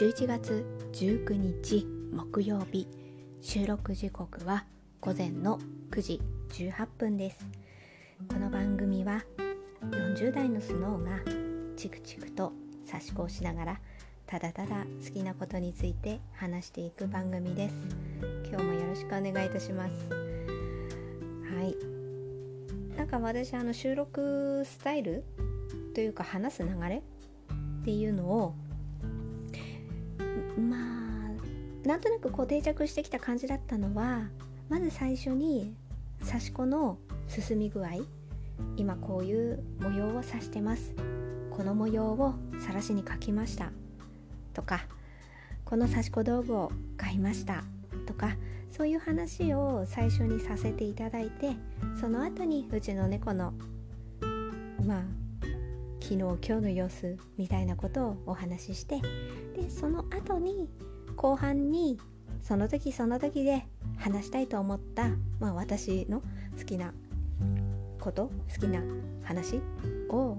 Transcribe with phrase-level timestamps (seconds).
[0.00, 2.88] 11月19日木曜日。
[3.42, 4.64] 収録時刻は
[4.98, 5.58] 午前の
[5.90, 7.46] 9時18分です。
[8.26, 9.22] この番組は
[9.82, 11.18] 40代のスノーが
[11.76, 12.54] チクチクと
[12.86, 13.80] 差し子をしながら
[14.26, 17.74] ただただ好きなことについて話していく番組です。
[18.48, 19.92] 今日もよろしくお願いいたします。
[20.08, 21.76] はい。
[22.96, 25.24] なんか私あの収録スタイル
[25.94, 27.02] というか話す流れ
[27.82, 28.54] っていうのを
[31.90, 34.28] なんとなくこう定着してきた感じだったのは
[34.68, 35.74] まず最初に
[36.24, 37.88] 刺し子の進み具合
[38.76, 40.94] 今こういう模様を刺してます。
[41.50, 43.72] この模様をさらしに描きました。
[44.54, 44.86] とか
[45.64, 47.64] この刺し子道具を買いました。
[48.06, 48.36] とか
[48.70, 51.56] そういう話を最初にさせていただいて
[52.00, 53.52] その後にうちの猫の
[54.86, 55.02] まあ
[56.00, 59.00] 昨日今日の様子みたいなことをお話しして
[59.56, 60.68] でその後に
[61.20, 61.98] 後半に
[62.40, 63.66] その時その時で
[63.98, 66.22] 話したいと思った、まあ、私の
[66.56, 66.94] 好きな
[68.00, 68.80] こと好きな
[69.22, 69.60] 話
[70.08, 70.38] を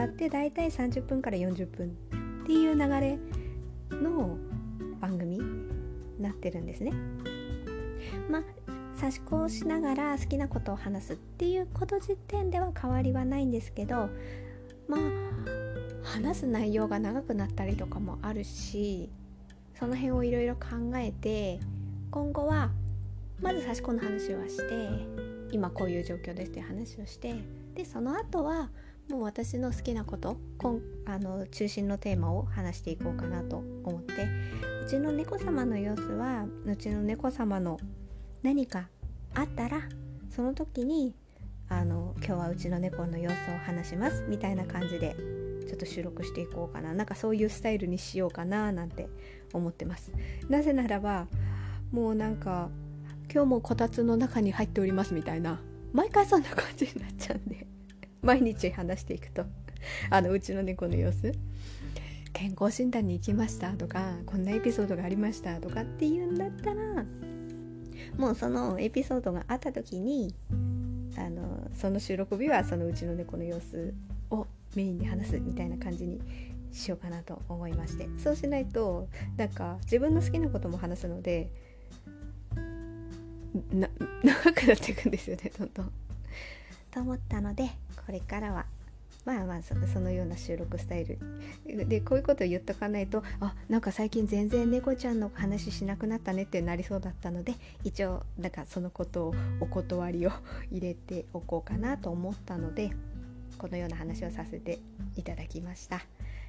[0.00, 3.18] って大体30分から40分っていう流れ
[3.90, 4.38] の
[5.00, 6.92] 番組になってるんですね。
[8.30, 8.42] まあ
[8.94, 14.08] 差し子をしながら好きなことを話すっていうこと時点では変わりはないんですけど
[14.86, 15.00] まあ
[16.04, 19.10] 話す内容が長くなったりとかもあるし
[19.80, 21.58] その辺をいろいろ考えて
[22.10, 22.70] 今後は
[23.40, 24.64] まず差し子の話はして
[25.52, 27.34] 今こういう状況ですっていう話をして
[27.74, 28.68] でその後は
[29.08, 30.36] もう私の好きなこと
[31.06, 34.28] あの中心のテーマを話していこうかなと思って
[34.84, 37.80] うちの猫様の様子はうちの猫様の
[38.42, 38.90] 何か
[39.34, 39.80] あったら
[40.28, 41.14] その時に
[41.70, 45.16] あの今日はうちの猫の様子を話しますみたいな感じで
[45.70, 46.92] ちょっと収録していこうかな。
[46.92, 49.08] なんかそういうスタイルにしようかななんて
[49.52, 50.10] 思ってます。
[50.48, 51.28] なぜならば
[51.92, 52.70] もうなんか
[53.32, 55.60] 今日もこたつの中に入っておりますみたいな
[55.92, 57.66] 毎回そんな感じになっちゃうんで
[58.22, 59.44] 毎日話していくと
[60.10, 61.32] あのうちの猫の様子
[62.32, 67.04] 健康診断に行きましたとかこんなエピソードがありましたとかっていうんだったら
[68.16, 70.34] もうそのエピソードがあった時に
[71.16, 73.94] あのその収録日はそのうちの猫の様子
[74.74, 76.20] メインで話すみたいな感じに
[76.72, 81.50] しようかなと思いましてそうしないとなんか自分の好きなことも話すので
[83.72, 85.92] 長くなっていくんですよねどんどん。
[86.90, 87.70] と思ったので
[88.06, 88.66] これからは
[89.24, 91.18] まあまあそのような収録スタイル
[91.86, 97.54] でこういうことを言っとかないとあなんか最近全然猫ちゃんの話しなくなったねってなりそうだったので
[97.84, 100.32] 一応なんかそのことをお断りを
[100.70, 102.90] 入れておこうかなと思ったので
[103.60, 104.78] このような話をさせて
[105.16, 106.00] いただきました。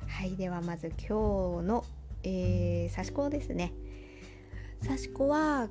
[0.07, 1.83] はいではまず今日の、
[2.23, 3.73] えー、刺し子ですね。
[4.81, 5.67] 刺し子は、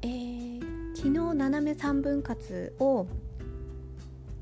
[0.00, 3.06] えー、昨日斜め3分割を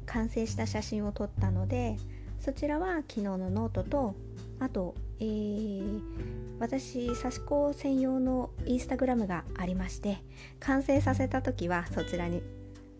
[0.06, 1.96] 完成した写真を撮ったので
[2.40, 4.14] そちらは昨日のノートと
[4.60, 6.00] あと、えー、
[6.60, 10.18] 私刺し子専用のインスタグラムがありまして
[10.60, 12.42] 完成させた時はそちらに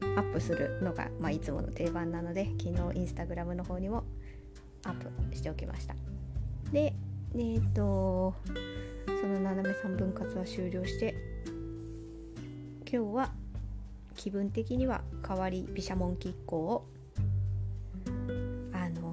[0.01, 4.05] アップするのが、まあ、いつもの定番なので昨日インスタグラムの方にも
[4.85, 4.95] アッ
[5.29, 5.95] プしておきました。
[6.73, 6.95] で
[7.35, 8.35] えっ、と
[9.21, 11.15] その斜め3分割は終了して
[12.91, 13.33] 今日は
[14.15, 16.87] 気分的には代わり毘沙門亀甲を
[18.73, 19.13] あの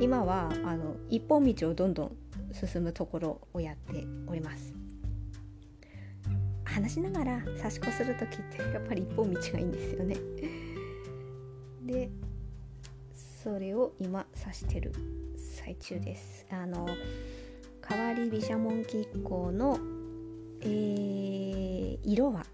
[0.00, 2.16] 今はあの一本道をどんどん
[2.52, 4.73] 進むところをやっております。
[6.74, 10.16] 話しながら差し子する時ってやっぱり一本道がいいんですよね。
[11.86, 12.10] で
[13.42, 14.92] それを今刺してる
[15.36, 16.46] 最中です。
[16.50, 16.88] あの
[17.88, 19.78] 代わり毘沙門亀甲の、
[20.62, 22.44] えー、色は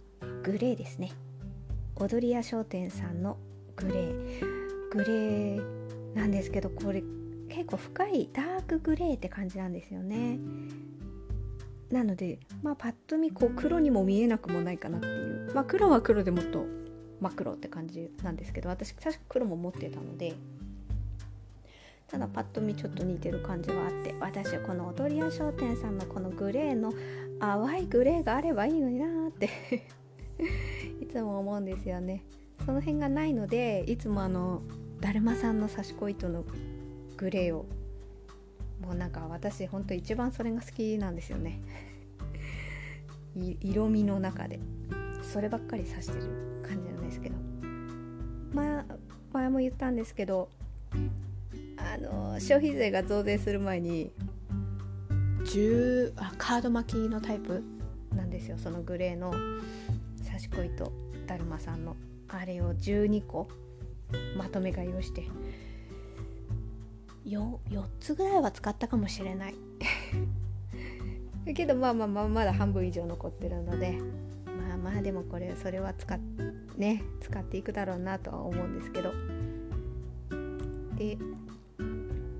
[0.42, 1.12] グレーですね。
[1.96, 3.38] 踊り屋商店さんの
[3.76, 4.60] グレー。
[4.90, 7.02] グレーなんですけどこれ
[7.48, 10.38] 結構深いダークグレーって感じなんですよね。
[11.90, 15.50] なのでまあパッと見こう黒にも見えなくもないかなっていう。
[15.54, 16.64] まあ黒は黒でもっと
[17.20, 20.34] 真っ黒って感じなんですけど私確か黒も持ってたので
[22.08, 26.92] ただパッと見ちょっと似てる感じはあって私はこの踊り屋商店さんのこのグレーの
[27.38, 29.48] 淡いグレーがあればいいのになーって
[31.00, 32.24] いつも思うんですよね。
[32.64, 34.62] その辺がないのでいつもあの
[35.00, 36.44] だるまさんの刺し子糸の
[37.16, 37.66] グレーを
[38.80, 41.60] もうなんか私ほんと一番それが好きなんですよね。
[43.60, 44.60] 色味の中で。
[45.22, 47.36] そればっかり指してる感じなんですけど。
[48.52, 48.84] まあ
[49.32, 50.48] 前も言ったんですけど
[51.76, 54.12] あの消費税が増税する前に
[55.44, 57.62] 10あカード巻きのタイプ？
[58.14, 58.58] なんですよ。
[58.58, 59.32] そのグレーの
[60.22, 60.92] 差し子糸
[61.26, 61.96] だるまさんの
[62.28, 63.48] あれを12個
[64.36, 65.28] まとめ買いをして
[67.26, 69.54] 4, 4つぐらいは使ったかもしれない。
[71.54, 73.98] けどまあまあまあまだ半分以上残ってるので
[74.68, 76.18] まあまあでもこれそれは使っ
[76.76, 79.12] ね使っていくだろうなとは思うんですけど。
[80.96, 81.18] で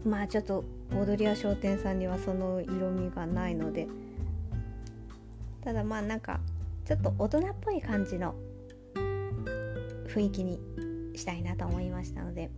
[0.05, 3.89] まあちょっと踊り屋商店さんにはその色味がないので。
[5.63, 6.41] ただまあなんか
[6.85, 8.35] ちょっと大人っぽい感じの
[10.09, 10.59] 雰囲気に
[11.15, 12.51] したいなと思いましたので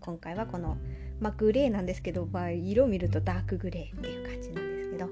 [0.00, 0.76] 今回はこの、
[1.20, 5.06] まあ、グレーなんですけど、まあ、色見るとダークグレーっていう感じなんですけど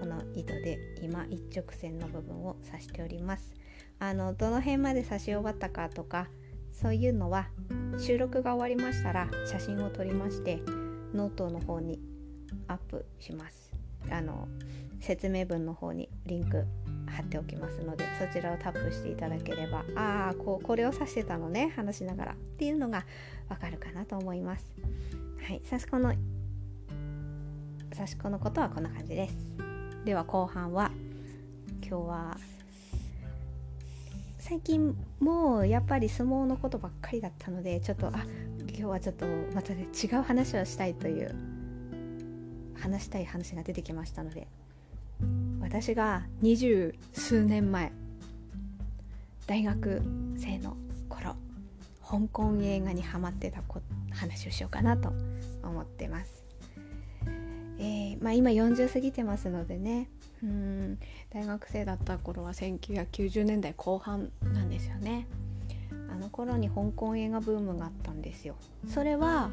[0.00, 3.54] この糸で今一直線の部分を刺しております。
[3.98, 6.28] あのどの辺まで刺し終わったかとか
[6.72, 7.48] そういうのは
[7.98, 10.62] 収録が終わりましたら写真を撮りまして
[11.12, 12.00] ノートの方に
[12.66, 13.70] アップします。
[14.10, 14.48] あの
[15.00, 16.64] 説明文の方にリンク
[17.06, 23.04] 貼っておきますのでそちらをタップしていただければああこうこれを指してたのね話しながらっていうのが
[23.48, 24.72] わかるかなと思います。
[25.50, 26.14] はい刺し子の
[27.92, 29.34] 刺し子のことはこんな感じです。
[30.04, 30.92] では後半は
[31.82, 32.36] 今日は
[34.38, 38.24] 最近もうやっぱり相撲のことばっかりだったのでちょっとあ
[38.68, 41.34] 今日はちょっとまた、ね、違う話をしたいという
[42.80, 44.46] 話したい話が出てきましたので
[45.60, 47.90] 私が二十数年前
[49.48, 50.00] 大学
[50.36, 50.76] 生の
[52.10, 53.80] 香港映画にハマってたこ
[54.10, 55.12] 話をしようかなと
[55.62, 56.44] 思ってます。
[57.78, 60.08] えーまあ、今40過ぎてますのでね。
[60.42, 60.98] うん
[61.30, 65.28] 大学生だった頃は1990年代後半なんですよね。
[66.10, 68.56] あの頃に香港映画ブームがあったんですよ。
[68.88, 69.50] それは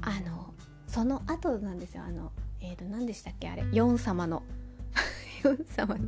[0.00, 0.54] あの
[0.86, 2.02] その後なんですよ。
[2.02, 2.32] あの
[2.62, 3.64] えっ、ー、と何でしたっけあれ？
[3.72, 4.42] ヨン様の。
[5.44, 6.00] ヨン様の。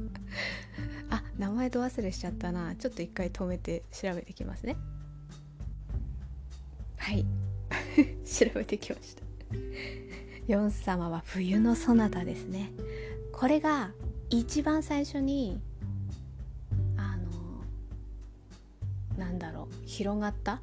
[1.10, 2.74] あ名前と忘れしちゃったな。
[2.76, 4.76] ちょっと一回止めて調べてきますね。
[7.00, 7.24] はい
[8.24, 9.22] 調べてきました
[10.46, 12.70] ヨン様は冬のそなたですね
[13.32, 13.92] これが
[14.28, 15.60] 一番最初に
[16.96, 17.64] あの
[19.18, 20.60] なんだろう広がった？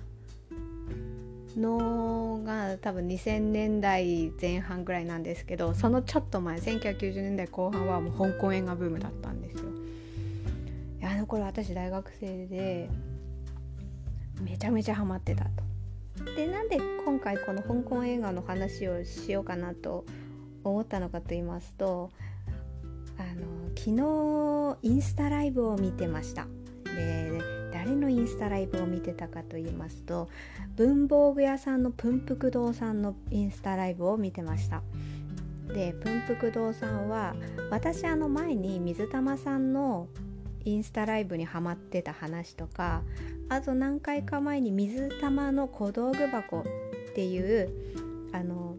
[1.57, 9.63] のが多分2000年代前半ぐらいなんですけどそのちょっと前1990年代後半はもう香港映画ブームだったんですよ。
[11.03, 12.89] あの頃私大学生で
[14.41, 15.66] めちゃめちゃハマってたと。
[16.35, 20.05] でなんで今回この香港映画の話をしようかなと
[20.63, 22.11] 思ったのかと言いますと
[23.17, 26.47] あの昨日インスタライブを見てました。
[26.83, 27.41] で
[27.71, 30.29] 誰のインスタライブを見てたかと言いますと
[30.75, 34.81] 文房具屋さんのプンプク堂さんのインスタライブを見てました。
[35.73, 37.35] でプンプク堂さんは
[37.69, 40.07] 私あの前に水玉さんの
[40.67, 43.01] インスタライブにハマってた話とか
[43.47, 46.63] あと何回か前に水玉の小道具箱っ
[47.15, 47.69] ていう
[48.33, 48.75] あの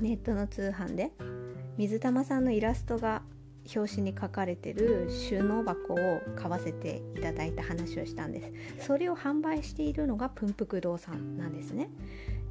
[0.00, 1.12] ネットの通販で
[1.76, 3.20] 水玉さんのイラストが
[3.76, 5.98] 表紙に書かれてる収納箱を
[6.36, 8.40] 買わせていただいた話をしたんで
[8.78, 8.86] す。
[8.86, 11.90] それを販売しているのがプンプク堂さんなんですね。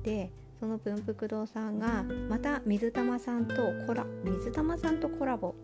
[0.03, 3.55] でそのプンプク堂さんがまた水玉さんと
[3.87, 5.55] コラ水玉さんとコラボ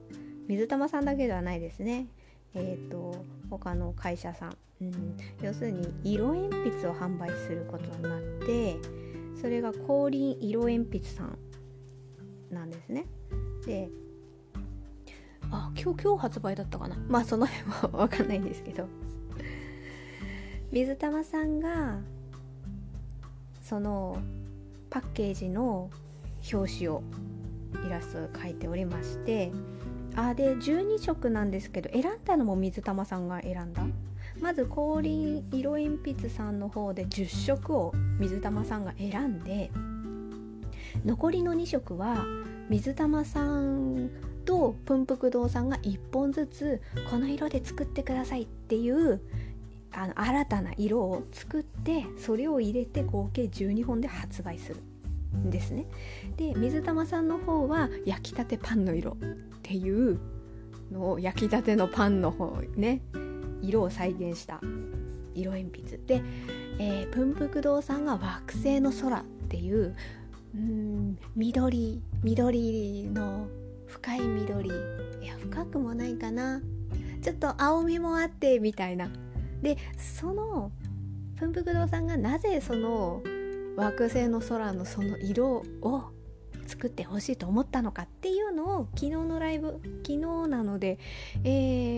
[0.47, 2.07] 水玉さんだけではないですね。
[2.55, 8.77] えっ、ー、と他の会社さん、うん、要するに色鉛筆を販売することになって
[9.39, 11.37] それが光輪色鉛筆さん
[12.51, 13.05] なんですね。
[13.65, 13.89] で
[15.51, 16.95] あ今日今日発売だったかな。
[17.07, 18.87] まあその辺は分かんないんですけど。
[20.73, 21.99] 水玉さんが
[23.61, 24.17] その
[24.89, 25.91] パッケージの
[26.51, 27.03] 表紙を
[27.85, 29.51] イラストを描いておりまして
[30.15, 33.83] あで12色なんですけど選んだのも水玉さんが選んだ？
[34.41, 39.71] まず氷色鉛筆さんの方で10色を水玉さんが選んで
[41.05, 42.25] 残りの2色は
[42.69, 44.09] 水玉さん
[44.45, 49.21] とプンプク堂さんが1本ずつこの色で作ってくださいっていう
[49.91, 54.81] あの新たな色を作ってそれを入れて合計12本で発売する
[55.37, 55.85] んですね。
[56.37, 59.17] で水玉さんの方は焼きたてパンの色
[59.63, 60.19] っていう
[60.91, 63.01] のを焼きたてのパンの方ね
[63.61, 64.59] 色を再現した
[65.33, 65.97] 色鉛筆。
[66.05, 66.21] で、
[66.79, 69.95] えー、プンプク堂さんが惑星の空っていう
[70.53, 73.47] うん緑緑の
[73.87, 74.69] 深い緑。
[74.69, 76.61] いや深くもないかな。
[77.21, 79.09] ちょっと青みもあってみたいな。
[79.61, 80.71] でその
[81.37, 83.23] プンプク堂さんがなぜその
[83.77, 86.12] 惑星の空のその色を
[86.65, 90.17] 作ってほしいと思ったのかっていうのを昨日のライブ昨日
[90.47, 90.99] なので、
[91.43, 91.49] え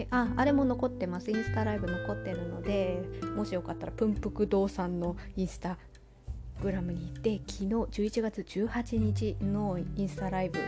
[0.04, 1.32] ー、ああれも残ってます。
[1.32, 3.02] インスタライブ残ってるので
[3.36, 5.78] もしよかったらプンプク堂さんのインスタ
[6.62, 10.60] グラムに行って昨日11月18日のインスタライブ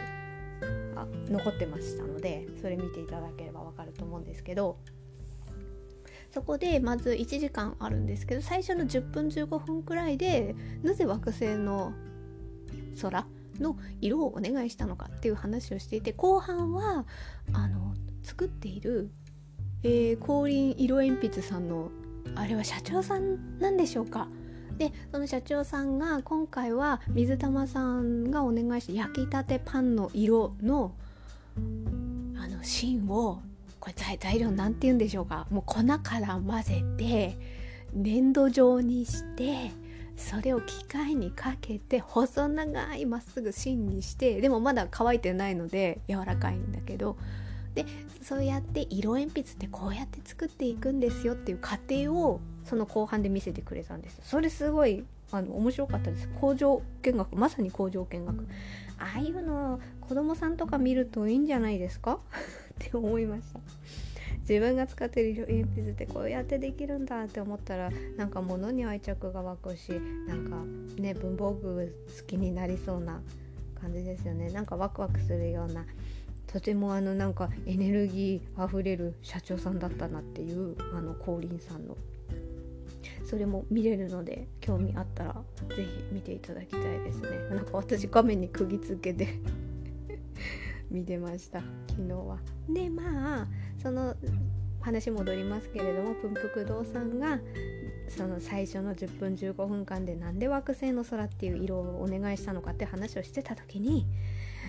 [0.96, 4.78] あ残ってましたのでそれ見ていただければわかると思うんですけど。
[6.30, 11.94] そこでまず1時間あるんですけど最初の10分15分くらいでなぜ惑星の
[13.02, 13.26] 空
[13.60, 17.06] の色をお願いしたのかっていう話をしていて後半は
[17.54, 19.12] あの作っている、
[19.84, 21.90] えー、光輪色鉛筆さんの
[22.36, 24.28] あれは社長さんなんでしょうか。
[24.78, 30.94] でその社長さんが今回は水玉さんがお願いして焼きたてパンの色の
[31.56, 33.42] あの芯を
[33.80, 35.48] これ材料なんて言うんでしょうか。
[35.50, 37.38] もう粉から混ぜて
[37.94, 39.72] 粘土状にして
[40.18, 47.18] それを機械にかけて細長いまっすぐ芯にしてでもまだ乾いてないので柔らかいんだけど。
[47.76, 47.86] で
[48.24, 54.20] そうやって色鉛筆ってこうやって作っていくんですよっていう過程をその後半で見せてくれたんです。
[54.24, 56.28] それすごいあの面白かったです。
[56.42, 57.36] 工場見学。
[57.36, 58.48] まさに工場見学。
[58.98, 62.18] ああいうの子供さんとか見るといいんじゃないですか？
[62.74, 63.60] って思いました。
[64.48, 69.90] 自分が使ってる色鉛筆ってこうやってできるんだって思ったらなんか物に愛着が湧くし
[70.26, 70.56] なんか
[71.02, 73.22] ね文房具好きになりそうな
[73.80, 74.50] 感じですよね。
[74.52, 75.86] なんかワクワクするような
[76.48, 81.98] とてもあのなんかエネルギーあふれる社長さんだったなっていうあの降臨さんの。
[83.26, 85.36] それも見れるので興味あったら
[85.68, 87.38] 是非見ていただきたいですね。
[87.50, 89.28] なんか私画面に釘付けで。
[90.90, 91.62] 見てました。
[91.90, 92.38] 昨日は。
[92.70, 93.48] でまあ
[93.82, 94.16] その
[94.82, 97.40] 話戻りますけれどもプンプク堂さんが
[98.08, 104.06] その最初の10分15分間でなんで惑星の空っていう色をお願いしたのかって話をしてた時に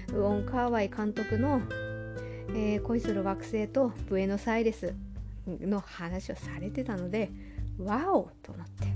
[0.08, 1.60] ウォン・カーワイ監督の、
[2.50, 4.94] えー、恋する惑星とブエノスアイレス
[5.46, 7.30] の話をされてたので
[7.78, 8.30] ワオ！
[8.42, 8.88] と思って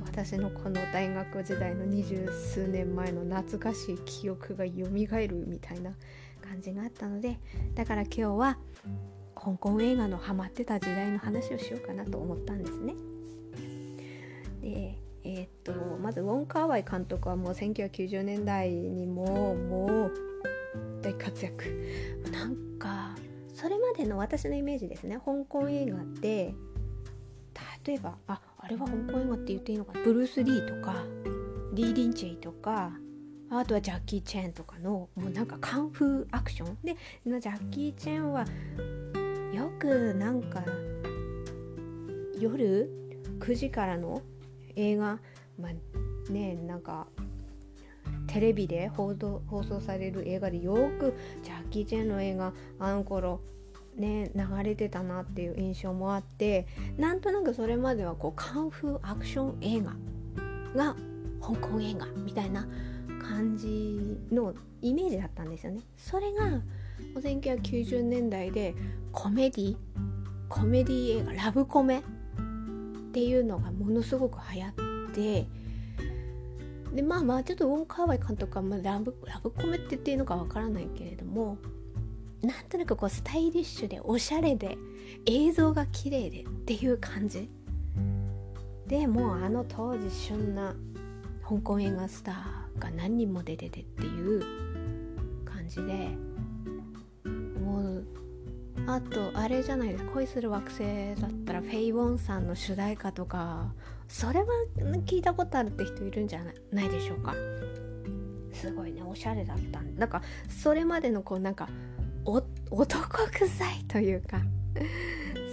[0.00, 5.92] 私のこの大学時代の二十数年前の懐かしい記憶がよみがえるみたいな
[6.48, 7.38] 感じがあったので
[7.74, 8.58] だから今日は
[9.34, 12.94] 香港映画のハマってた時代の話をしようかなと思ったんですね。
[14.62, 20.12] でえー、っとまずウォン・カーワイ監督はもう1990年代にももう
[21.02, 21.64] 大活躍。
[22.32, 23.14] なんか
[23.54, 25.18] それまでの私のイメージですね。
[25.18, 26.54] 香港映画って
[27.84, 31.04] 例えばああれは香港映画って言っていいのかブルース・リーとか
[31.74, 32.92] リー・リンチェイとか
[33.50, 36.78] あとはジャッキー・チェーンとかのもうなんかカンフーアクション。
[36.84, 38.44] でジャッキー・チェーンは
[39.52, 40.64] よくなんか
[42.38, 42.90] 夜
[43.38, 44.22] 9時からの
[44.74, 45.18] 映画
[45.58, 47.06] まあねなんか
[48.26, 53.40] テレビで放送放送される映画でよくジャッキー・チェンの映画あの頃
[53.96, 56.66] ね流れてたなっていう印象もあって
[56.98, 59.94] なんとなくそれまではこうカンフーアクション映画
[60.74, 60.96] が
[61.40, 62.66] 香港映画みたいな
[63.28, 65.82] 感じのイメージだったんですよね。
[65.96, 66.62] それが
[67.20, 68.74] 1990年代で
[69.12, 69.76] コメディ
[70.48, 72.02] コメディ映画ラブコメっ
[73.12, 75.46] ていうのがものすごく流行って
[76.94, 81.58] でまあまあちょっとウォン・カーワイ監督は、まあ、ラブラブコメって言っていいのかわからないけれども
[82.42, 84.78] なんとなくこうスタイリッシュでおしゃれで
[85.26, 87.50] 映像が綺麗でっていう感じ。
[88.86, 90.76] でもうあの当時旬な
[91.42, 94.42] 香港映画スターが何人も出ててっていう
[95.44, 96.10] 感じで
[97.60, 98.06] もう
[98.86, 100.04] あとあれじゃないです。
[100.04, 100.80] か恋する惑星
[101.20, 103.72] だったらフェイ・ウォンさんの主題歌とか
[104.06, 104.46] それは
[105.04, 106.40] 聞いたことあるって人いるんじゃ
[106.70, 107.34] ないでしょうか。
[108.52, 111.68] すごいねおしゃれだったなんかそれまでのこうなんか
[112.24, 112.86] 男
[113.30, 114.40] 臭いというか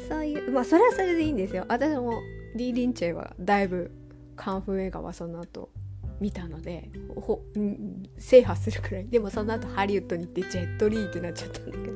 [0.07, 1.65] そういうまあそれはそれでいいんですよ。
[1.67, 2.21] 私も
[2.55, 3.91] リー・リンチェはだいぶ
[4.35, 5.69] カンフー映画はその後
[6.23, 7.41] 見たのでほ
[8.17, 9.07] 制覇するくらい。
[9.09, 11.93] でもその後ハリウッドに行ってジェットリーってなっちゃったんだけど。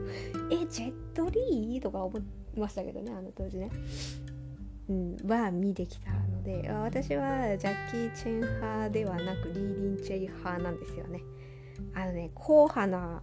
[0.52, 3.70] えジェットリーとか思いましたけどねあの当時ね。
[4.90, 11.22] うん、は見てきたので私はジャッキー・チェン派ではなくリー・リンチェイ派なんですよね。
[11.94, 13.22] あのね硬派な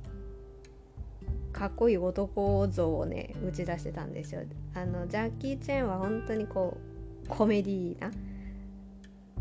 [1.53, 4.41] かっこいい男像をね打ち出してたんですよ。
[4.75, 6.79] あのジャッキー・チェンは本当にこ
[7.27, 8.11] うコメディーな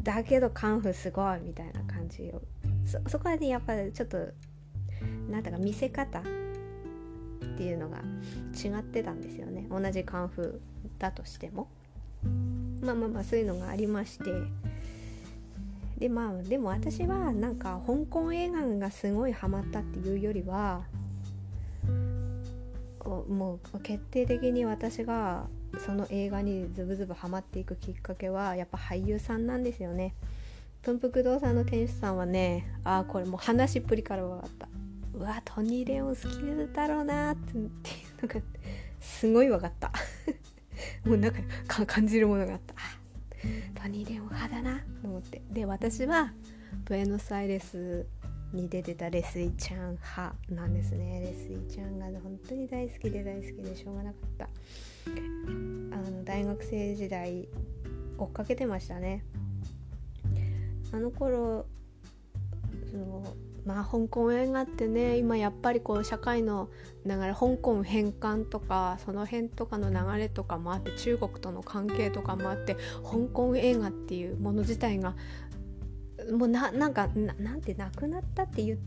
[0.04, 2.42] だけどカンフすごいみたいな感じを。
[2.86, 4.18] そそこはねやっぱりちょっと
[5.30, 6.24] なんだか見せ方っ
[7.58, 9.66] ていうのが違ってたんですよね。
[9.70, 11.70] 同じカンフーだとしても。
[12.82, 14.32] まあまあまあそういうのがありまして。
[15.98, 20.84] でまあでも私はなんか香港映画がすごいハマったっていうよりは
[23.06, 25.48] もう決定的に私が
[25.80, 30.14] その映画にズブズブハマっていくきっかけはやっぱ俳優さんなんですよね。
[30.84, 34.68] 文福堂さんの店主さんはねああこれもう話しっぷりから分かった。
[35.14, 37.72] うわトニー・レオン好きだろうなっていう
[38.22, 38.42] のが
[39.00, 39.92] すごい分かった。
[41.06, 41.32] もうなん
[41.68, 42.76] か感じるものがあった。
[43.82, 45.42] トニー・レオン派だなと思って。
[45.52, 46.34] で私は
[46.86, 48.06] ブエノスアイレス
[48.54, 51.20] に出てたレスリーちゃん派なんですね。
[51.22, 54.46] レスリーちゃんが本当に大好きで大好きでしょうがなかった。
[54.46, 57.48] あの大学生時代
[58.18, 59.26] 追っかけてましたね。
[60.92, 61.66] あの頃
[62.92, 63.24] その
[63.66, 66.70] まあ香港映画ってね今やっぱりこう社会の
[67.06, 75.16] 流れ香港返還とかその辺とかの流れとかもあって中国との関係とかもあって香港映画っていうもの自体が
[76.32, 78.80] もうななんかななんてなくなったっていう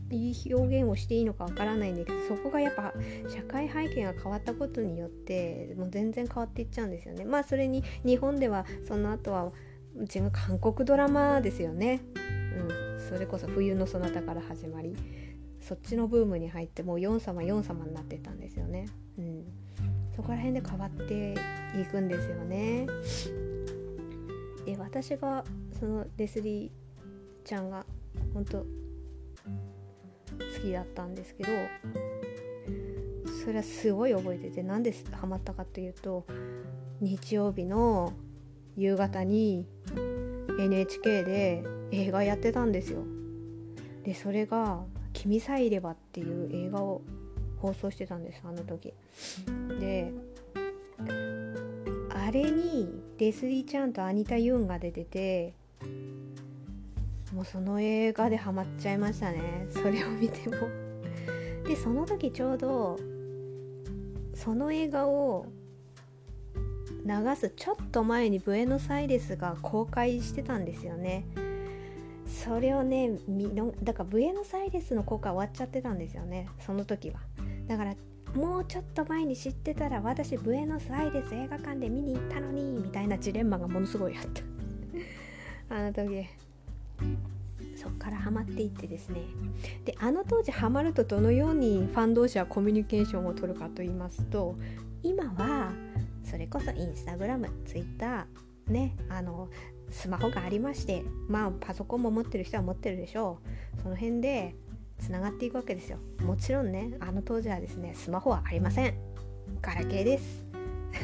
[0.55, 2.93] 表現をしていいのかわからないんだけどそこがやっぱ
[3.29, 7.25] 社会背景が変わったことによってもう全然変わっていっちゃうんですよね。
[7.25, 9.51] まあそれに日本ではその後は
[9.95, 12.01] うちが韓国ドラマですよね。
[12.15, 14.95] うん、それこそ「冬のそなた」から始まり
[15.59, 18.87] そっちのブームに入ってもう4様4様になってたんですよね。
[19.17, 19.45] うん、
[20.15, 21.33] そこら辺で変わって
[21.79, 22.87] いくんですよね。
[24.65, 25.45] で私が
[25.79, 26.86] そのレスリー
[27.47, 27.85] ちゃんが
[28.33, 28.65] 本当好
[30.61, 31.49] きだったんですけど
[33.41, 36.25] それはすごい覚えてて何でハマったかというと
[36.99, 38.11] 日曜日の
[38.75, 39.65] 夕方に
[40.59, 43.03] NHK で映画やってたんですよ。
[44.03, 47.01] でそれが「君さえいれば」っていう映画を
[47.59, 48.93] 放送してたんですあの時。
[49.79, 50.11] で
[52.09, 55.53] あれにレスリーちゃんとアニタ・ユンが出てて
[57.37, 59.67] もうその映画でハマっちゃいましたね。
[59.69, 60.55] それを見ても。
[61.67, 62.97] でその時ちょうど
[64.33, 65.45] その映画を
[67.05, 71.25] 流すちょっと前にブエノスアイレスが公開してたんですよね。
[72.25, 73.11] それをね
[73.83, 76.49] だからブエノスアイレスの公開終わっちゃってたんですよね。
[76.65, 77.19] その時は。
[77.67, 77.93] だから
[78.33, 84.25] もうちょっと前に知ってたら私ブエノスアイレス映画館で見に行ったのにみたいなジレンマがものすごいあっ
[85.69, 85.75] た。
[85.75, 86.46] あの時。
[87.75, 89.21] そっからハマっていってですね。
[89.85, 94.55] であの当時ハマるとどのようにファン同士はコミュニケーションを取るかと言いますと
[95.03, 95.71] 今は
[96.23, 99.47] それこそインスタグラムツイッターねあの
[99.89, 103.39] スマホがありましてまあパソコンも持ってる人は持ってるでしょ
[103.77, 103.81] う。
[103.81, 104.55] その辺で
[104.99, 105.99] つながっていくわけですよ。
[106.21, 108.95] もちろんねあの当時はですねスマホはありません。
[109.61, 110.45] ガラケーです。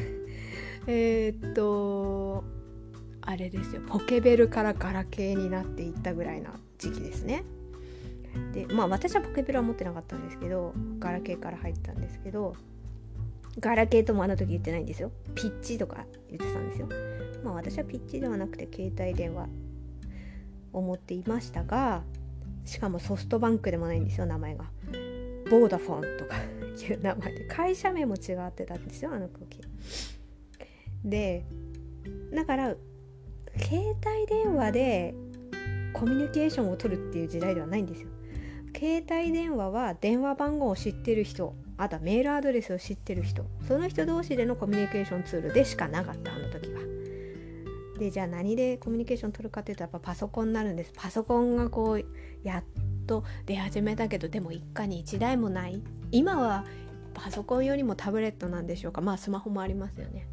[0.86, 2.43] えっと
[3.26, 3.82] あれですよ。
[3.86, 7.44] ポケベルからガラケーになっていったぐらいな時期ですね。
[8.52, 12.56] でまあ私はポケベルは持ってなかったんですけどガラケーから入ったんですけど
[13.60, 15.10] ガラケーともあの時言ってないんですよ。
[15.34, 16.88] ピッチとか言ってたんですよ。
[17.42, 19.48] まあ私はピッチではなくて携帯電話
[20.72, 22.02] を持っていましたが
[22.64, 24.64] しかもソフトバンクでもないんですよ名前が。
[25.50, 27.44] ボーダフォンとか いう名前で。
[27.46, 29.60] 会社名も違ってたんですよあの時
[31.04, 31.44] で
[32.34, 32.74] だから
[33.58, 35.14] 携帯電話で
[35.92, 38.08] コミュニケーションを取るっていう時代ではないんですよ。
[38.76, 46.80] 携帯電話は電話番号を知ってる人あとはメールアドレスを知ってる人その人同士でのコミュニケーションツールでしかなかったあの時は。
[47.98, 52.04] でじゃあ何でコミュニケーション取るかっていうとやっぱパソコンになるんですパソコンがこう
[52.42, 52.64] やっ
[53.06, 56.64] と出始めたけどでも一家に一台もない今は
[57.14, 60.26] パソコンよりもタブレットなんでしょうかまあスマホもありますよね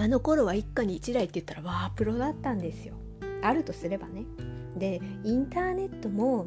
[0.00, 2.94] あの頃は一家に一台って言ったらワープロだったんですよ
[3.42, 4.24] あるとすればね。
[4.76, 6.46] でインターネットも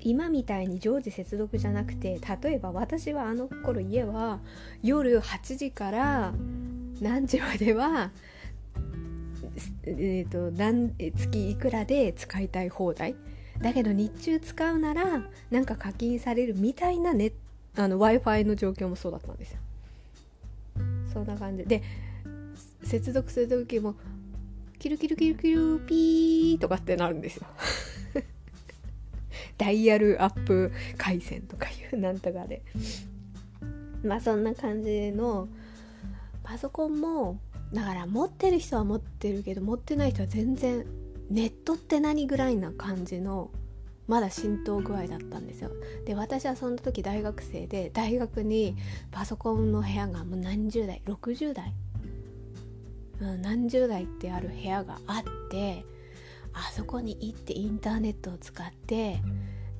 [0.00, 4.40] 今みたいに常時接続じゃなくて例えば私はあの頃家は
[4.82, 6.34] 夜8時から
[7.00, 8.10] 何時までは
[9.84, 10.50] えーと、
[11.16, 13.14] 月いくらで使いたい放題。
[13.60, 17.30] だけど日中使うならなんか課金されるみたいな、ね、
[17.76, 19.58] w i f i の状況もそうだったんですよ。
[21.12, 21.64] そんな感じ。
[21.64, 21.82] で
[22.84, 23.94] 接続する時も
[24.78, 27.46] キルキルキルキルピーとかってなるんですよ。
[29.56, 32.62] ダイヤルアップ回線とかいうなんとかで。
[34.04, 35.48] まあそんな感じの
[36.42, 37.40] パソコンも
[37.72, 40.84] だから持ってる人は持ってるけど持ってない人は全然
[41.30, 43.50] ネットって何ぐらいな感じの
[44.06, 45.70] まだ浸透具合だったんですよ。
[46.04, 48.76] で私はその時大学生で大学に
[49.10, 51.72] パソコンの部屋がもう何十代60代
[53.36, 55.84] 何十台ってある部屋があって
[56.52, 59.20] あそこに行ってインターネットを使って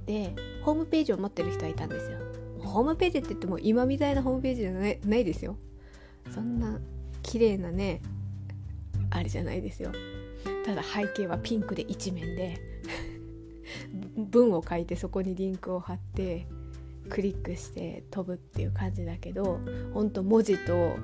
[0.06, 2.18] でホームページを持ってる人はいたんですよ。
[2.60, 5.56] ホームページって言っても今みたいなホームページじゃないないですよ。
[6.30, 6.78] そんな
[7.22, 8.00] 綺麗なね
[9.10, 9.92] あれじゃないですよ。
[10.64, 12.58] ただ背景はピンクで一面で
[14.16, 16.46] 文を書いてそこにリンクを貼って
[17.08, 19.60] クリックして飛ぶっていう感じだけど
[19.92, 20.96] ほんと文字と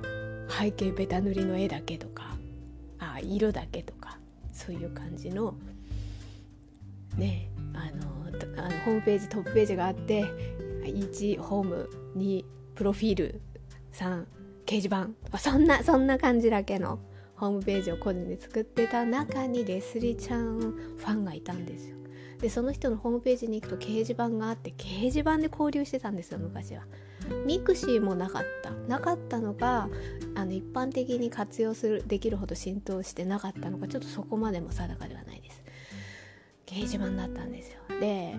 [0.49, 2.30] 背景ベタ塗りの絵だけとか
[3.01, 4.17] あ色だけとか
[4.53, 5.55] そういう感じの
[7.17, 8.11] ねあの
[8.63, 10.23] あのホームページトップページがあって
[10.83, 13.41] 1ホーム2プロフィール
[13.93, 14.25] 3
[14.65, 16.99] 掲示板そんなそんな感じだけの
[17.35, 21.97] ホームページを個人で作ってた中にレスリーちゃんファンがいたんですよ。
[22.39, 26.83] でその人のホームページに行くと掲示板があって掲示板で交流してたんですよ昔は。
[27.45, 28.71] mixi もなかった。
[28.87, 29.89] なかったのが
[30.35, 35.63] あの一般的に活用するできるほど浸透してなかったのかちょっとそこまでも定かではないです。
[36.65, 37.79] 掲示板だったんですよ。
[37.99, 38.37] であ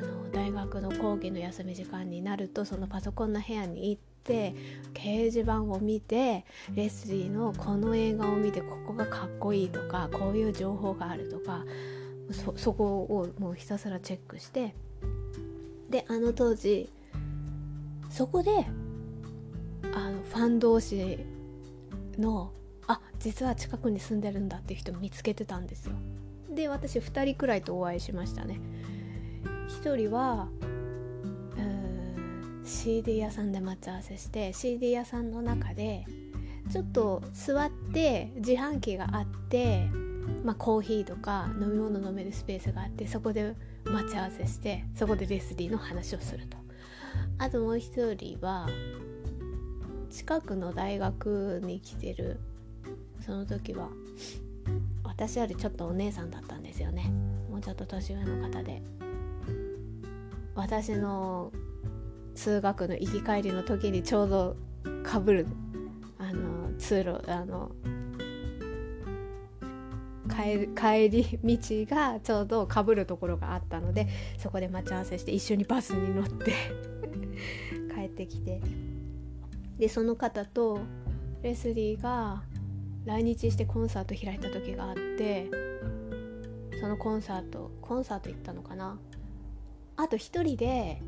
[0.00, 4.54] の大学の講義の休み時間になるとそのパソコンの部屋に行って
[4.94, 6.44] 掲示板を見て
[6.74, 11.64] レスリーのこの映画を見てここがかっこいいとかこういう情報があるとか
[12.56, 14.74] そこをもうひたすらチェックして。
[15.90, 16.90] であの当時
[18.14, 18.64] そこで
[19.92, 21.18] あのファン同士
[22.16, 22.52] の
[22.86, 25.96] あ実は近くに住んでるんだっていう人見つけてたんですよ。
[26.48, 28.60] で私2人くらいとお会いしましたね。
[29.82, 36.06] 1人はうん CD 屋さんで待ち合わせして CD 屋さんの中で
[36.70, 39.88] ちょっと座って自販機があって
[40.44, 46.63] まあ、コーヒーとか飲み物飲めるスペースがあってそこで待ち合わせしてそこでレスリーの話をすると。
[47.38, 48.68] あともう一人は
[50.10, 52.38] 近くの大学に来てる
[53.20, 53.88] その時は
[55.02, 57.12] 私よりちょっとお姉さんだったんですよね。
[57.50, 58.82] もうちょっと年上の方で。
[60.54, 61.52] 私の
[62.34, 64.56] 通学の行き帰りの時にちょうど
[65.02, 65.46] かぶる
[66.18, 67.70] あの通路あの
[70.36, 76.52] 帰帰り道がちょうどかぶるところがあったのでそこで待ち合わせして一緒にバスに乗って
[77.94, 78.60] 帰ってきて。
[79.78, 80.80] でその方と
[81.42, 82.42] レスリーが
[83.04, 85.50] 来日してコンサート開いた時があって
[86.80, 88.98] そのコンサートコンサート行ったのかな？
[89.96, 91.00] あと一人で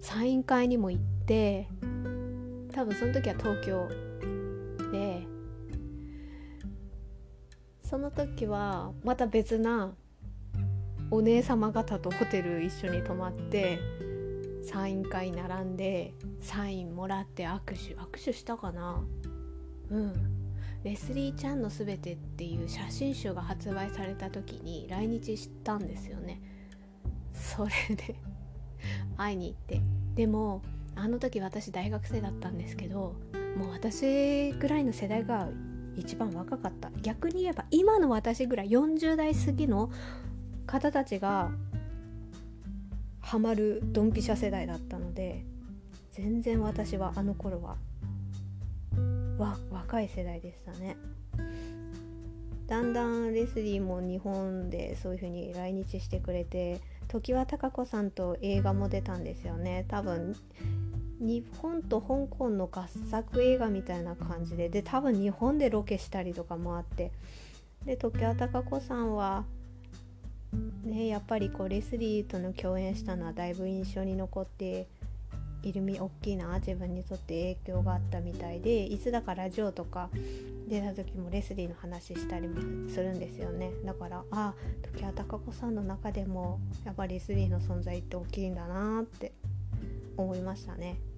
[0.00, 1.68] サイン会にも行って
[2.72, 3.88] 多分その時は東京
[4.92, 5.26] で
[7.92, 9.92] その時はまた別な
[11.10, 13.80] お姉様方とホテル一緒に泊まって
[14.62, 19.04] サイン会並んでサインもらって握手握手したかな。
[19.90, 20.12] うん。
[20.82, 26.40] レスリーちゃんのすべてっていう写真集が発売された時に来日したんですよね。
[27.34, 28.14] それで
[29.18, 29.82] 会いに行って。
[30.14, 30.62] でも
[30.96, 33.16] あの時私大学生だったんですけど
[33.54, 35.50] もう私ぐらいの世代が
[35.96, 36.90] 一番若かった。
[37.02, 39.90] 逆に言えば今の私ぐらい40代過ぎの
[40.66, 41.50] 方たちが
[43.20, 45.44] ハマるドンピシャ世代だったので
[46.12, 47.76] 全然私はあの頃は
[49.38, 50.96] わ若い世代でしたね。
[52.66, 59.84] だんだんレスリーも日本でそういう風に来日してくれて常盤貴子さんと映画も出たんですよね。
[59.88, 60.34] 多分
[61.22, 67.12] 日本と香港の合作映画みたいな感じでで多分日本でロケしたりとかもあって
[67.86, 69.44] で常盤貴子さんは
[70.84, 74.88] ねやっぱりこうレスリーとの共演したのはだいぶ印象に残って
[75.62, 80.10] いるみ大きいな自分にとって影響があったみたいでいつだかラジオとか
[80.68, 82.56] 出た時もレスリーの話したりも
[82.90, 84.54] するんですよねだからあ
[85.00, 89.32] 常盤貴子さんの中でもやっぱりレスリーの存在って大きいんだなって
[90.16, 91.11] 思いましたね。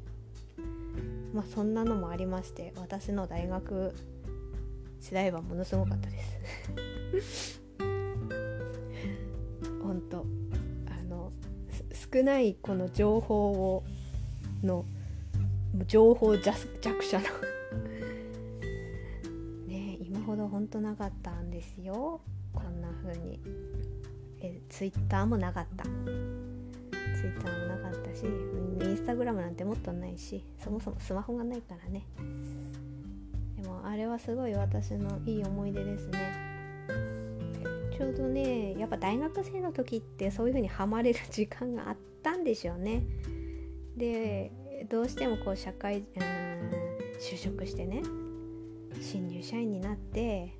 [1.32, 3.94] まあそんなのもありまして私の大学
[5.00, 6.18] 時代はものすごかったで
[7.20, 7.60] す。
[9.82, 10.24] 本当。
[10.88, 11.32] あの
[11.92, 13.84] 少ないこの情報を
[14.62, 14.86] の
[15.86, 17.24] 情報弱者の。
[19.68, 22.22] ね今ほど本当なかったんですよ。
[22.54, 23.38] こんな風に。
[24.40, 25.84] えツイッターもなかった。
[27.24, 32.06] ツイッターもなかったしインスタグラムなんてもっとないしそもそもスマホがないからね。
[33.56, 36.18] でもあれはすごい私のいい思い出ですね。
[37.96, 43.04] ちょうどねやっぱ大学生の時ってそういう風にハマれる時間があったんでしょうね。
[43.96, 44.52] で
[44.90, 46.22] どうしてもこう社会うん
[47.18, 48.02] 就職してね
[49.00, 50.58] 新入社員になって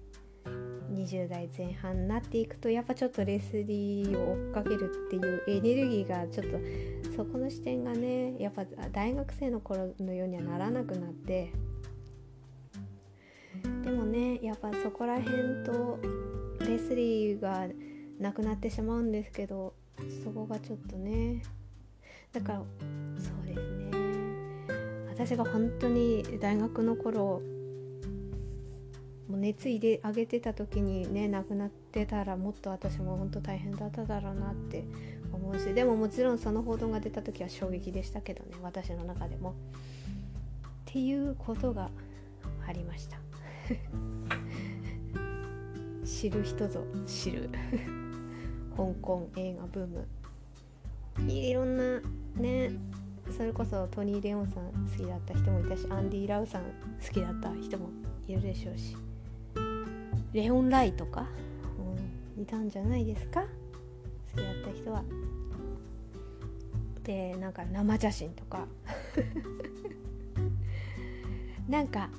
[0.94, 6.58] 20代前半になっていくとやっぱちょっとレスリーを追っかけるっていうエネルギーがちょっと
[7.16, 11.52] そこの視点がねやっぱ大学生の頃のようにはならなくなって。
[13.82, 15.98] でもねやっぱそこら辺と
[16.60, 17.66] レスリーが
[18.18, 19.74] なくなってしまうんですけど
[20.24, 21.42] そこがちょっとね
[22.32, 23.90] だからそうですね。
[25.08, 27.40] 私が本当に大学の頃
[29.28, 34.84] もう熱入れ上げてた時にね亡くなってたらもっと私も本当大変だっただろうなって
[35.32, 39.50] 思うしでももちろんその報道が出た時は衝撃でしたけどね私の中でも。
[39.50, 41.90] っていうことが
[42.68, 43.18] ありました。
[46.06, 47.50] 知る人ぞ知る。
[48.76, 50.06] 香港映画ブーム。
[51.28, 52.00] いろんな
[52.36, 52.72] ね
[53.30, 57.88] それこそトニー・レオンさん好きだった人もいたしアンディ・ラウさん好きだった人も
[58.28, 58.96] いるでしょうし。
[60.34, 61.28] レオン・ライとか、
[62.36, 63.42] うん、いたんじゃないですか？
[63.42, 63.46] 好
[64.36, 65.02] きだった人は。
[67.04, 68.66] でなんか生写真とか。
[71.68, 72.10] なんか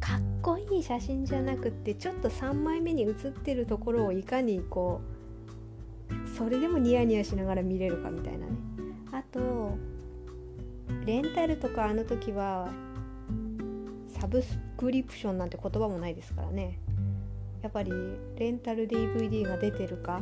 [0.00, 5.00] かっこいい写真じゃなくってちょっと3枚目に写ってるところをいかにこ
[6.10, 8.52] うそれでもニヤニヤしながら見れるかみたいなね。
[9.12, 9.76] あと
[11.04, 12.70] レンタルとかあの時は
[14.08, 16.78] サブスクリプションなんて言葉もないですからね。
[17.62, 17.92] やっぱり
[18.36, 20.20] レンタル DVD が出てるか。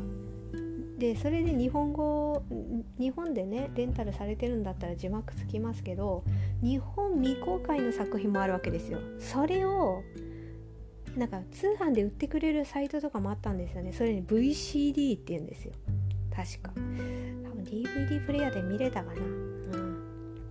[0.98, 2.42] でそれで日本語
[2.98, 6.24] 日本でねレンタルされてるんだったら字幕つきますけど
[6.62, 8.98] 日本未公開の作品もあるわけですよ。
[9.18, 10.02] それを
[11.16, 13.92] なんか通販で売ってくれるサイトとかもあったんですよね。
[13.92, 15.72] それに VCD って言うんですよ。
[16.34, 16.72] 確か。
[16.74, 19.22] 多分 DVD プレイヤーで見れたかな。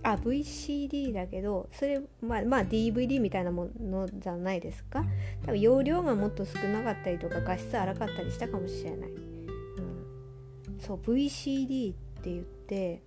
[0.08, 5.04] あ VCD だけどそれまあまあ DVD みたいなものじゃないですか？
[5.44, 13.02] 多分容量がもっと少なかったりとか画質荒かったりしたかもしれない、うん、そう VCD って言って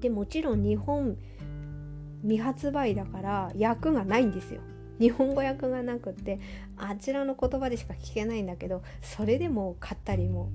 [0.00, 1.18] でもちろん日本
[2.22, 4.62] 未発売だから訳がないんですよ。
[4.98, 6.38] 日本語訳がなくって
[6.78, 10.50] あちらの言葉でしか聞けないんだけどそれでも買ったりも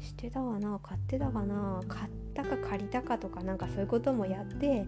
[0.00, 4.84] してたかな買ってたかな買ってたか借りたかとかなんかそういうこともやって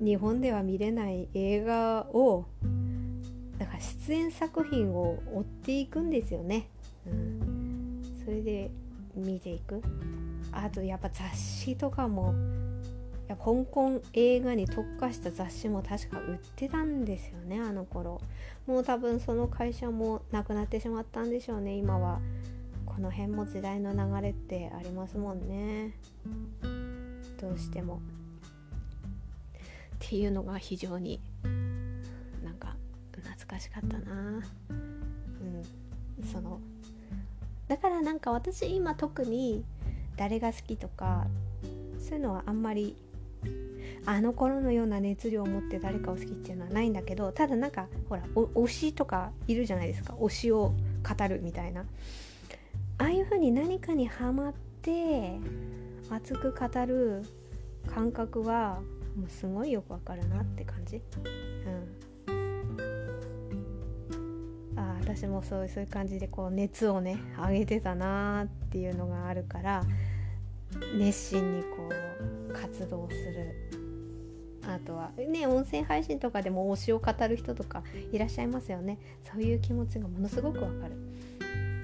[0.00, 2.46] 日本では見れない映画を
[3.58, 6.68] だから出演作品を追っていくんですよね、
[7.06, 8.70] うん、それで
[9.14, 9.82] 見ていく。
[10.52, 12.34] あとやっぱ雑誌とかも
[13.32, 18.20] や香港映画に特化した雑誌も確か売ってたんですよねあの頃。
[18.66, 22.20] もう多分その会社もなくなってしまったんでしょうね今は。
[22.94, 25.94] この辺も時代の流れってありますもんね。
[27.40, 28.00] どうしても。
[29.96, 31.18] っていうのが非常に
[32.44, 32.76] なんか
[33.12, 34.12] 懐かしかったな。
[34.70, 36.26] うん。
[36.26, 36.60] その
[37.66, 39.64] だからなんか私今特に
[40.16, 41.26] 誰が好きとか
[41.98, 42.94] そういうのはあんまり
[44.04, 50.12] あの頃のような熱量を持って誰かを好きっていうのはないんだけどただなんかほら推しとかいるじゃないですか。
[50.14, 51.86] 推しを語るみたいな。
[53.42, 55.40] に何かにはまって
[56.08, 57.24] 熱く語る
[57.92, 58.80] 感覚は
[59.16, 61.02] もうすごいよくわかるなって感じ。
[62.28, 62.78] うん、
[64.78, 69.82] あ私もそうそういう感じでこう熱をね上げてたなっていうのがあるから
[70.96, 71.68] 熱心にこ
[72.48, 73.56] う活動する
[74.68, 81.11] あとはね音声配信とかでも推しを語る人とかいらっしゃいますよねそういう気持ちがものすごくわかる。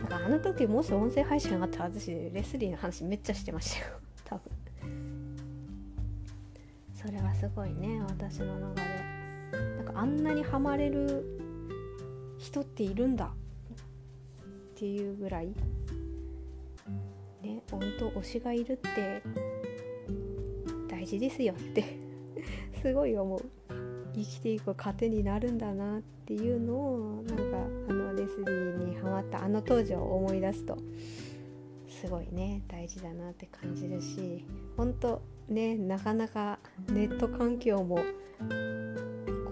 [0.07, 3.93] かあの時もし音声配信があったら私レスリーの話めっちゃしてましたよ。
[4.25, 4.53] 多分。
[6.95, 8.81] それはすごいね私の中で
[9.77, 11.25] なんかあんなにハマれる
[12.39, 13.27] 人っているんだ。
[13.27, 15.49] っていうぐらい。
[17.43, 19.23] ね本当推しがいるって
[20.89, 21.99] 大事ですよって。
[22.81, 23.45] すごい思う。
[24.15, 27.98] 生きていく糧になるんだなっていうのをなんか
[28.37, 30.79] あのレスリーにハマったあの当時を思い出すと
[31.89, 34.45] すごいね大事だなって感じるし
[34.77, 38.01] 本当ねなかなかネット環境も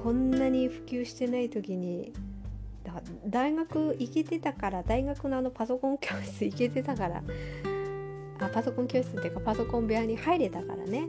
[0.02, 2.12] こんなに普及してない時に
[3.26, 7.22] 大学行けてたから大学のあのパソコン教室行けてたから
[8.38, 11.08] あパソコン教室っていうかパソコン部屋に入れたからね。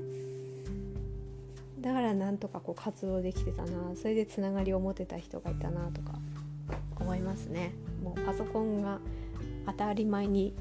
[1.79, 6.13] だからなんとかこう活動できてたなそれでつながりを持てた人がいたなとか。
[7.03, 7.73] 思いますね。
[8.03, 8.99] もうパソコンが
[9.65, 10.55] 当たり前に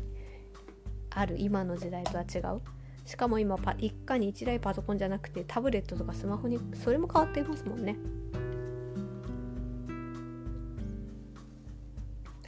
[1.10, 2.60] ある今の時代とは違う。
[3.04, 7.96] しかも今パ一家に一台パソコンじゃなくてタブレットとかスマホにそれも変わっていますもんね。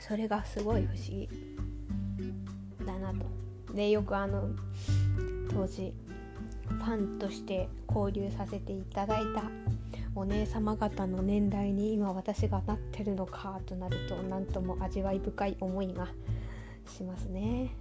[0.00, 1.28] それがすごい不思議。
[2.84, 3.26] だなと。
[3.74, 4.48] でよくあの
[5.50, 5.94] 当時
[6.68, 9.44] ファンとして交流させていただいた
[10.14, 16.08] お姉様方の年代に今私がなってるのかとなると何とも味わい深い思いが
[16.86, 17.70] しますね。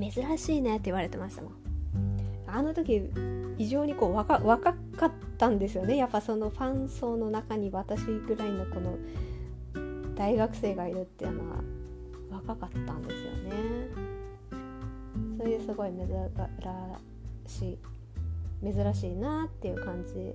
[0.00, 1.52] 珍しいねって言われてましたもん。
[2.46, 3.10] あの時
[3.58, 5.96] 異常にこう若若かったんですよね。
[5.96, 8.96] やっぱそのファン層の中に私ぐらいのこの
[10.14, 11.56] 大学生がいるっていうのは
[12.30, 13.52] 若かったんですよね。
[15.38, 16.06] それですごい珍
[17.46, 17.93] しい。
[18.64, 20.34] 珍しいなっていう感じで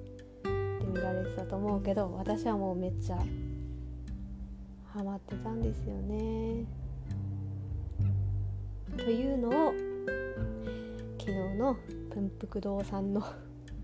[0.93, 3.17] 見られてたと思うけど私はもうめっちゃ
[4.93, 6.65] ハマってたんですよね。
[8.97, 9.73] というのを
[11.19, 11.77] 昨日の
[12.13, 13.23] 文福堂さんの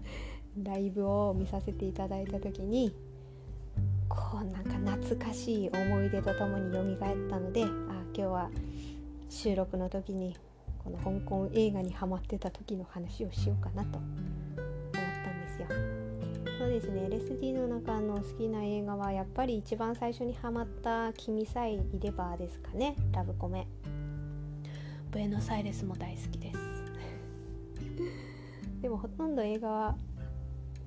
[0.64, 2.94] ライブを見させていただいた時に
[4.10, 6.98] こうなんか懐かしい思い出とともに蘇っ
[7.30, 8.50] たのであ今日は
[9.30, 10.36] 収録の時に
[10.86, 14.12] この香港映画にハマってた時の話をしようかなと思っ
[14.94, 15.68] たんですよ。
[16.60, 17.08] そうですね。
[17.10, 22.96] LSD の中の好きな映画はやっぱり一番最初にハマった「君さえいれば」ですかね。
[23.12, 23.68] ラブコメ。
[25.10, 26.60] ブエノスアイレスも大好きです。
[28.84, 29.98] でもほとんど映画は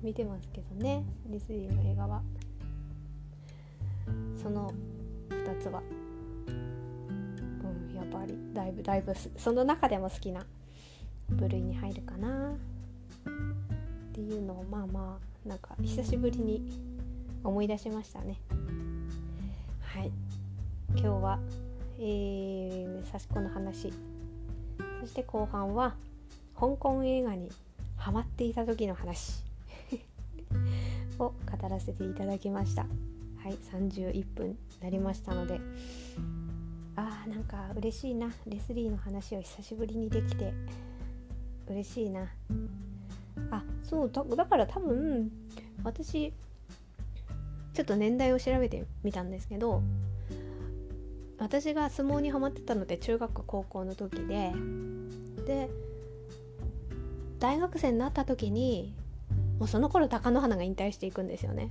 [0.01, 1.03] 見てますけどね。
[1.27, 2.23] ディズニーの映画は。
[4.41, 4.71] その
[5.29, 5.83] 2つは
[8.11, 10.45] ぱりだいぶだいぶその中でも好きな
[11.29, 12.51] 部類に入るかな。
[12.51, 16.81] っていうのをまあまあなんか久しぶりに
[17.43, 18.39] 思い出しましたね。
[19.81, 20.11] はい。
[20.95, 21.39] 今日は
[22.01, 23.93] えー、刺し子の話。
[25.01, 25.95] そして後半は
[26.57, 27.49] 香港映画に
[27.97, 29.43] ハマっていた時の話。
[31.19, 32.83] を語らせていただきました。
[32.83, 33.53] はい。
[33.71, 35.59] 31分になりましたので。
[36.99, 38.29] あーなんか嬉しいな。
[38.45, 40.53] レスリーの話を久しぶりにできて
[41.69, 42.27] 嬉しいな。
[43.51, 45.31] あそうだから多分
[45.81, 46.33] 私
[47.73, 49.81] ちょっと年代を調べてみたんですけど
[51.37, 54.51] 私が相撲にはまってたので中学高校の時で
[55.47, 55.69] で
[57.39, 58.93] 大学生になった時に
[59.57, 61.69] もうその頃貴乃花が引退していくんですよね。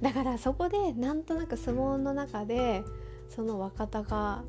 [0.00, 2.82] だからそこでなんとなく相撲の中で
[3.28, 4.44] その若隆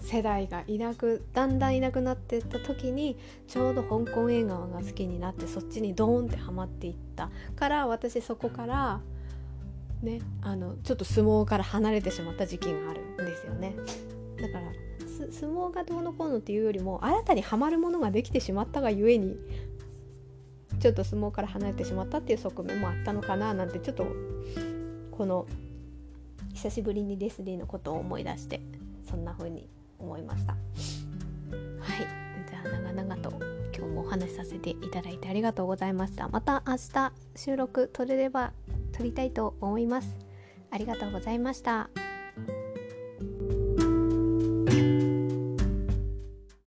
[0.00, 3.16] 世代がいなくだんだんいなくなっていった時に
[3.46, 9.00] ちょうど香港映画が好きになってそっちにドーンってハマっていったから私そこから
[10.02, 13.74] ねあのちょっと相撲から離れてしまった時期があるんですよね。
[14.40, 14.72] だから
[15.30, 19.36] 相撲がどうのこうのっていうよりも新たにはまるものができてしまったがゆえに
[20.78, 24.06] ちょっと相撲から離れてしまったっていう側面もあったのかななんてちょっと
[25.10, 25.46] この
[26.54, 28.60] 久しぶりにレスリーのことを思い出して
[29.08, 30.52] そんな風に思いました。
[30.52, 30.60] はい。
[32.48, 33.30] じゃあ長々と
[33.76, 36.28] 今日もお話しさせていただいてありがとうございました。
[36.28, 38.52] また明日収録撮れれば
[38.92, 40.18] 撮りたいと思います。
[40.70, 41.90] ありがとうございました。